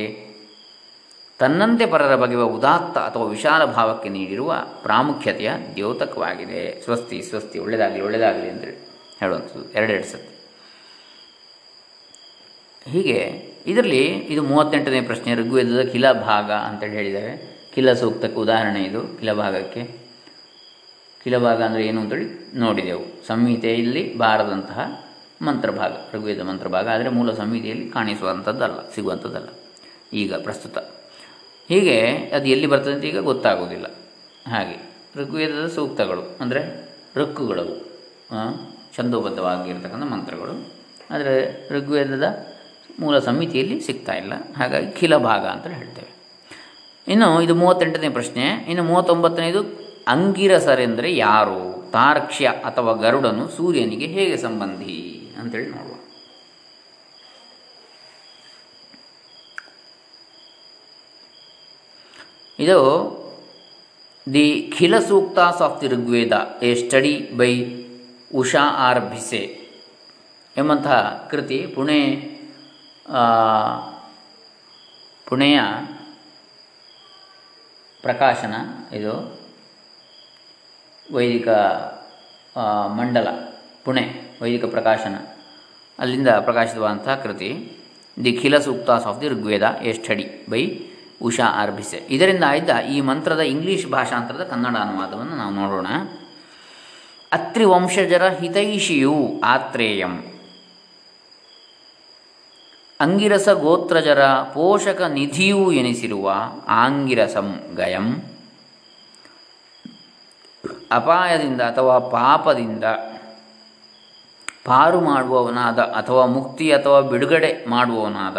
ತನ್ನಂತೆ 1.39 1.85
ಪರರ 1.85 2.15
ಬಗೆಯ 2.15 2.43
ಉದಾತ್ತ 2.57 2.97
ಅಥವಾ 2.97 3.25
ವಿಶಾಲ 3.25 3.61
ಭಾವಕ್ಕೆ 3.77 4.09
ನೀಡಿರುವ 4.09 4.51
ಪ್ರಾಮುಖ್ಯತೆಯ 4.83 5.49
ದ್ಯೋತಕವಾಗಿದೆ. 5.75 6.61
ಸ್ವಸ್ತಿ 6.83 7.17
ಸ್ವಸ್ತಿ 7.21 7.57
ಒಳ್ಳೆಯದಾಗಲಿ 7.59 8.01
ಒಳ್ಳೆಯದಾಗಲಿ 8.01 8.49
ಅಂತೇಳಿ 8.49 8.77
ಹೇಳುವಂಥದ್ದು. 9.19 9.65
ಎರಡೆರಡು 9.73 10.07
ಸತಿ 10.11 10.31
ಹೀಗೆ 12.93 13.19
ಇದರಲ್ಲಿ 13.67 14.01
ಇದು 14.33 14.41
ಮೂವತ್ತೆಂಟನೇ 14.43 15.01
ಪ್ರಶ್ನೆ, 15.01 15.35
ಋಗ್ವೇದದ 15.35 15.83
ಕಿಲ 15.91 16.11
ಭಾಗ 16.11 16.49
ಅಂತೇಳಿ 16.51 16.93
ಹೇಳಿದ್ದಾರೆ. 16.93 17.33
ಕಿಲ 17.75 17.93
ಸೂಕ್ತಕ್ಕೆ 17.93 18.39
ಉದಾಹರಣೆ 18.39 18.81
ಇದು 18.83 19.01
ಕಿಲ 19.19 19.33
ಭಾಗಕ್ಕೆ. 19.33 19.83
ಕಿಲ 21.23 21.37
ಭಾಗ 21.37 21.59
ಅಂದರೆ 21.63 21.83
ಏನು 21.87 22.01
ಅಂತೇಳಿ 22.01 22.27
ನೋಡಿದೆವು. 22.59 23.05
ಸಂಹಿತೆಯಲ್ಲಿ 23.27 24.03
ಬಾರದಂತಹ 24.17 24.79
ಮಂತ್ರಭಾಗ 25.41 25.93
ಋಗ್ವೇದ 26.15 26.41
ಮಂತ್ರಭಾಗ 26.41 26.87
ಆದರೆ 26.87 27.09
ಮೂಲ 27.09 27.31
ಸಂಹಿತೆಯಲ್ಲಿ 27.33 27.87
ಕಾಣಿಸುವಂಥದ್ದಲ್ಲ, 27.89 28.77
ಸಿಗುವಂಥದ್ದಲ್ಲ. 28.95 29.49
ಈಗ 30.13 30.33
ಪ್ರಸ್ತುತ. 30.35 30.77
ಹೀಗೆ 31.69 31.97
ಅದು 32.35 32.47
ಎಲ್ಲಿ 32.47 32.67
ಬರ್ತದೆ 32.67 32.93
ಅಂತ 32.95 33.05
ಈಗ 33.11 33.19
ಗೊತ್ತಾಗೋದಿಲ್ಲ 33.29 33.87
ಹಾಗೆ 34.47 34.77
ಋಗ್ವೇದದ 35.19 35.67
ಸೂಕ್ತಗಳು, 35.67 36.23
ಅಂದರೆ 36.41 36.61
ಋಕ್ಕುಗಳು 37.17 37.65
ಛಂದೋಬದ್ಧವಾಗಿರ್ತಕ್ಕಂಥ 38.97 40.05
ಮಂತ್ರಗಳು. 40.11 40.55
ಆದರೆ 41.13 41.33
ಋಗ್ವೇದದ 41.75 42.27
ಮೂಲ 42.99 43.15
ಸಮಿತಿಯಲ್ಲಿ 43.19 43.77
ಸಿಗ್ತಾ 43.81 44.13
ಇಲ್ಲ. 44.13 44.33
ಹಾಗಾಗಿ 44.57 44.87
ಖಿಲ 44.99 45.13
ಭಾಗ 45.29 45.43
ಅಂತ 45.45 45.67
ಹೇಳ್ತೇವೆ. 45.67 46.11
ಇನ್ನು 47.07 47.27
ಇದು 47.41 47.55
ಮೂವತ್ತೆಂಟನೇ 47.55 48.09
ಪ್ರಶ್ನೆ. 48.09 48.45
ಇನ್ನು 48.69 48.83
ಮೂವತ್ತೊಂಬತ್ತನೇದು, 48.83 49.61
ಅಂಗಿರಸರೆಂದರೆ 50.07 51.09
ಯಾರು? 51.15 51.59
ತಾರ್ಕ್ಷ್ಯ 51.91 52.47
ಅಥವಾ 52.69 52.93
ಗರುಡನು 53.03 53.43
ಸೂರ್ಯನಿಗೆ 53.57 54.07
ಹೇಗೆ 54.15 54.37
ಸಂಬಂಧಿ? 54.37 54.97
ಅಂತೇಳಿ 55.39 55.69
ನೋಡುವ. 55.69 55.94
ಇದು 62.59 62.79
the 64.33 64.45
Khila 64.77 64.99
Suktas 64.99 65.61
of 65.61 65.77
the 65.81 65.87
Rigveda 65.87 66.35
a 66.61 66.71
study 66.75 67.13
by 67.37 67.51
Usha 68.33 68.63
R 68.87 69.01
Bhise 69.11 69.41
ಎಂಬಂತಹ 70.57 71.27
ಕೃತಿ 71.31 71.57
ಪುಣೆ 71.75 71.99
ಪುಣೆಯ 75.27 75.59
ಪ್ರಕಾಶನ 78.01 78.55
ಇದು, 78.95 79.13
ವೈದಿಕ 81.13 81.47
ಮಂಡಲ, 82.97 83.27
ಪುಣೆ, 83.85 84.03
ವೈದಿಕ 84.41 84.65
ಪ್ರಕಾಶನ. 84.65 85.15
ಅಲ್ಲಿಂದ 85.99 86.29
ಪ್ರಕಾಶಿತವಾದಂತಹ 86.29 87.15
ಕೃತಿ, 87.23 87.49
the 88.23 88.33
Khila 88.33 88.55
Suktas 88.59 89.07
of 89.11 89.19
the 89.21 89.27
Rigveda 89.27 89.65
a 89.81 89.93
study 89.93 90.25
by 90.49 90.61
Usha 91.21 91.43
Arbhise. 91.47 92.07
ಇದರಿಂದ 92.09 92.43
ಆಯ್ದ 92.47 92.79
ಈ 92.79 93.01
ಮಂತ್ರದ 93.01 93.39
ಇಂಗ್ಲೀಷ್ 93.39 93.87
ಭಾಷಾಂತರದ 93.87 94.43
ಕನ್ನಡ 94.43 94.75
ಅನುವಾದವನ್ನು 94.77 95.35
ನಾವು 95.35 95.53
ನೋಡೋಣ. 95.53 95.87
ಅತ್ರಿವಂಶಜರ 97.31 98.27
ಹಿತೈಷಿಯು 98.27 99.41
ಆತ್ರೇಯಂ. 99.45 100.39
ಅಂಗಿರಸ 102.99 103.49
ಗೋತ್ರಜರ 103.49 104.25
ಪೋಷಕ 104.25 105.01
ನಿಧಿಯೂ 105.01 105.71
ಎನಿಸಿರುವ 105.71 106.33
ಆಂಗಿರಸಂ 106.67 107.59
ಗಯಂ. 107.75 108.21
ಅಪಾಯದಿಂದ 110.91 111.61
ಅಥವಾ 111.61 111.99
ಪಾಪದಿಂದ 111.99 112.83
ಪಾರು 114.65 115.01
ಮಾಡುವವನಾದ 115.01 115.79
ಅಥವಾ 115.79 116.25
ಮುಕ್ತಿ 116.25 116.71
ಅಥವಾ 116.71 117.01
ಬಿಡುಗಡೆ 117.01 117.65
ಮಾಡುವವನಾದ 117.69 118.37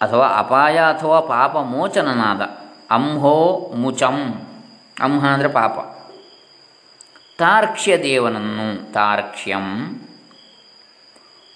ಅಥವಾ 0.00 0.34
ಅಪಾಯ 0.36 0.78
ಅಥವಾ 0.78 1.20
ಪಾಪ 1.20 1.56
ಮೋಚನನಾದ 1.56 2.40
ಅಂಹೋ 2.90 3.72
ಮುಚಂ. 3.76 4.42
ಅಂಹ 5.00 5.26
ಅಂದರೆ 5.26 5.48
ಪಾಪ. 5.48 5.78
ತಾರ್ಕ್ಷ್ಯ 7.38 8.02
ದೇವನನ್ನು 8.02 8.92
ತಾರ್ಕ್ಷ್ಯಂ. 8.92 9.98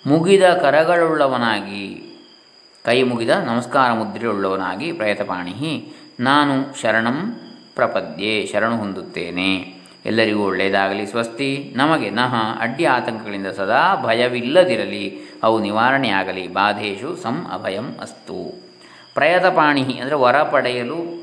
ಮುಗಿದ 0.06 0.42
ಕರಗಳುಳ್ಳವನಾಗಿ, 0.52 2.04
ಕೈ 2.84 3.02
ಮುಗಿದ 3.02 3.30
ನಮಸ್ಕಾರ 3.30 3.92
ಮುದ್ರೆಯುಳ್ಳವನಾಗಿ 3.92 4.92
ಪ್ರಯತಪಾಣಿ 4.92 5.92
ನಾನು 6.20 6.80
ಶರಣಂ 6.80 7.40
ಪ್ರಪದ್ಯೆ, 7.74 8.46
ಶರಣು 8.46 8.76
ಹೊಂದುತ್ತೇನೆ. 8.76 9.81
ಎಲ್ಲರಿಗೂ 10.06 10.46
ಒಳ್ಳೆಯದಾಗಲಿ. 10.46 11.06
ಸ್ವಸ್ತಿ, 11.06 11.72
ನಮಗೆ 11.76 12.10
ನಹ, 12.10 12.34
ಅಡ್ಡಿ 12.60 12.84
ಆತಂಕಗಳಿಂದ 12.84 13.46
ಸದಾ 13.46 13.96
ಭಯವಿಲ್ಲದಿರಲಿ. 13.96 15.18
ಅವು 15.42 15.58
ನಿವಾರಣೆಯಾಗಲಿ. 15.58 16.48
ಬಾಧೇಶು 16.48 17.16
ಸಂ 17.16 17.46
ಅಭಯಂ 17.52 17.96
ಅಸ್ತು. 18.00 18.62
ಪ್ರಯತಪಾಣಿ 19.14 19.82
ಅಂದರೆ 19.82 20.14
ವರ 20.14 20.42
ಪಡೆಯಲು, 20.42 21.22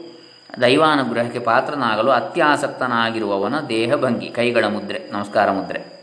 ದೈವಾನುಗ್ರಹಕ್ಕೆ 0.62 1.39
ಪಾತ್ರನಾಗಲು 1.39 2.12
ಅತ್ಯಾಸಕ್ತನಾಗಿರುವವನ 2.12 3.60
ದೇಹಭಂಗಿ 3.70 4.30
ಕೈಗಳ 4.30 4.65
ಮುದ್ರೆ, 4.65 5.10
ನಮಸ್ಕಾರ 5.12 5.52
ಮುದ್ರೆ. 5.52 6.00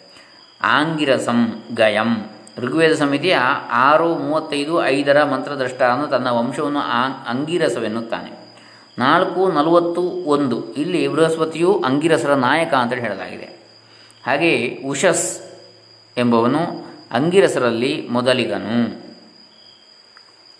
ಆಂಗಿರಸಂ 0.62 1.62
ಗಯಂ. 1.74 2.30
ಋಗ್ವೇದ 2.58 2.92
ಸಮಿತಿಯ 2.92 3.36
ಆರು 3.70 4.14
ಮೂವತ್ತೈದು 4.14 4.86
ಐದರ 4.86 5.24
ಮಂತ್ರದ್ರಷ್ಟಾನು 5.24 6.06
ತನ್ನ 6.06 6.30
ವಂಶವನ್ನು 6.30 6.80
ಆಂಗಿರಸವೆನ್ನುತ್ತಾನೆ 7.28 8.45
ನಾಲ್ಕು, 8.98 9.52
ನಲವತ್ತು, 9.52 10.02
ಒಂದು. 10.02 10.74
ಇಲ್ಲಿ 10.74 11.08
ಬೃಹಸ್ಪತಿಯು 11.08 11.82
ಅಂಗಿರಸರ 11.86 12.34
ನಾಯಕ 12.34 12.74
ಅಂತೇಳಿ 12.74 13.02
ಹೇಳಲಾಗಿದೆ. 13.02 13.58
ಹಾಗೆಯೇ 14.26 14.82
ಉಷಸ್ 14.86 15.42
ಎಂಬವನು 16.18 16.86
ಅಂಗಿರಸರಲ್ಲಿ 17.12 18.08
ಮೊದಲಿಗನು. 18.10 19.06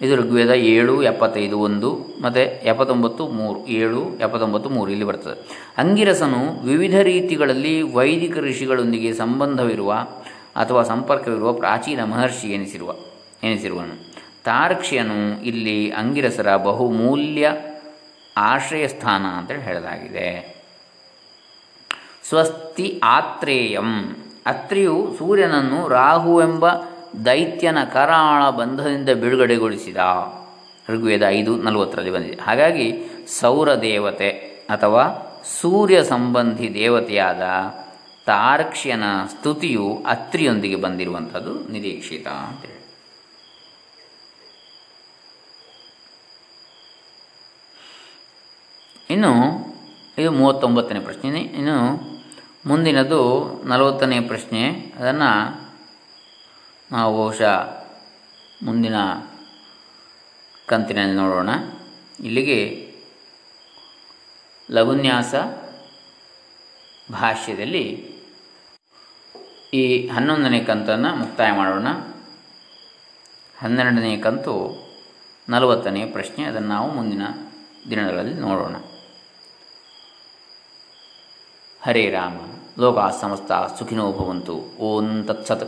ಇದು 0.01 0.17
ಋಗ್ವೇದ 0.17 0.51
ಏಳು, 0.51 1.03
ಎಪ್ಪತ್ತೈದು, 1.03 1.61
ಒಂದು, 1.61 1.93
ಮತ್ತು 2.23 2.67
ಎಪ್ಪತ್ತೊಂಬತ್ತು, 2.67 3.29
ಮೂರು. 3.29 3.67
ಏಳು, 3.67 4.03
ಎಪ್ಪತ್ತೊಂಬತ್ತು, 4.05 4.71
ಮೂರು. 4.71 4.91
ಇಲ್ಲಿ 4.91 5.07
ಬರ್ತದೆ. 5.07 5.73
ಅಂಗಿರಸನು 5.79 6.67
ವಿವಿಧ 6.67 7.01
ರೀತಿಗಳಲ್ಲಿ 7.01 7.83
ವೈದಿಕ 7.83 8.39
ಋಷಿಗಳೊಂದಿಗೆ 8.39 9.13
ಸಂಬಂಧವಿರುವ 9.13 9.93
ಅಥವಾ 10.57 10.83
ಸಂಪರ್ಕವಿರುವ 10.83 11.53
ಪ್ರಾಚೀನ 11.53 12.05
ಮಹರ್ಷಿ 12.05 12.49
ಎನಿಸಿರುವ, 12.49 12.95
ಎನಿಸಿರುವನು. 13.45 14.15
ತಾರಕ್ಷಿಯನು 14.45 15.45
ಇಲ್ಲಿ 15.45 15.91
ಅಂಗಿರಸರ 15.91 16.57
ಬಹುಮೂಲ್ಯ 16.57 17.53
ಆಶ್ರಯ 18.37 18.89
ಸ್ಥಾನ 18.89 19.27
ಅಂತೇಳಿ 19.27 19.63
ಹೇಳಲಾಗಿದೆ. 19.63 20.57
ಸ್ವಸ್ತಿ 22.29 23.01
ಆತ್ರೇಯಂ. 23.05 24.17
ಅತ್ರಿಯು 24.47 25.15
ಸೂರ್ಯನನ್ನು 25.19 25.89
ರಾಹು 25.89 26.43
ಎಂಬ 26.43 26.71
ದೈತ್ಯನ 27.25 27.85
ಕರಾಳ 27.85 28.51
ಬಂಧದಿಂದ 28.51 29.09
ಬಿಡುಗಡೆಗೊಳಿಸಿದ. 29.09 29.97
ಋಗ್ವೇದ 30.89 31.23
ಐದು 31.23 31.57
ನಲವತ್ತರಲ್ಲಿ 31.57 32.11
ಬಂದಿದೆ. 32.11 32.43
ಹಾಗಾಗಿ 32.43 32.95
ಸೌರ 33.41 33.75
ದೇವತೆ 33.75 34.31
ಅಥವಾ 34.71 35.09
ಸೂರ್ಯ 35.61 36.05
ಸಂಬಂಧಿ 36.05 36.75
ದೇವತೆಯಾದ 36.75 37.43
ತಾರ್ಕ್ಷ್ಯನ 38.27 39.05
ಸ್ತುತಿಯು 39.31 40.05
ಅತ್ರಿಯೊಂದಿಗೆ 40.07 40.77
ಬಂದಿರುವಂಥದ್ದು 40.77 41.73
ನಿರೀಕ್ಷಿತ 41.73 42.27
ಅಂತೇಳಿ. 42.27 42.76
ಇನ್ನು, 49.11 49.33
ಇದು 50.19 50.31
ಮೂವತ್ತೊಂಬತ್ತನೇ 50.31 51.01
ಪ್ರಶ್ನೆ. 51.01 51.41
ಇನ್ನು 51.41 52.01
ಮುಂದಿನದು 52.67 53.53
ನಲವತ್ತನೇ 53.65 54.21
ಪ್ರಶ್ನೆ. 54.21 54.71
ಅದನ್ನು 54.71 55.61
ನಾವು 56.93 57.17
ಬಹುಶಃ 57.17 57.85
ಮುಂದಿನ 58.63 58.95
ಕಂತಿನಲ್ಲಿ 60.67 61.17
ನೋಡೋಣ. 61.17 61.51
ಇಲ್ಲಿಗೆ 62.21 62.93
ಲಘುನ್ಯಾಸ 64.71 65.35
ಭಾಷ್ಯದಲ್ಲಿ 67.13 68.17
ಈ 69.75 70.09
ಹನ್ನೊಂದನೇ 70.09 70.61
ಕಂತನ್ನು 70.61 71.17
ಮುಕ್ತಾಯ 71.17 71.53
ಮಾಡೋಣ. 71.53 71.89
ಹನ್ನೆರಡನೇ 73.59 74.17
ಕಂತು 74.17 74.87
ನಲವತ್ತನೇ 75.49 76.07
ಪ್ರಶ್ನೆ. 76.07 76.45
ಅದನ್ನು 76.45 76.69
ನಾವು 76.69 76.95
ಮುಂದಿನ 76.95 77.23
ದಿನಗಳಲ್ಲಿ 77.91 78.35
ನೋಡೋಣ. 78.35 78.77
ಹರೇ 81.87 82.11
ರಾಮ 82.11 82.37
ಲೋಕ 82.81 82.99
ಸಮಸ್ತ 83.21 83.53
ಸುಖಿನೋ 83.79 84.07
ಭವಂತು 84.13 84.55
ಓಂ 84.81 85.09
ತತ್ಸತ್ 85.23 85.67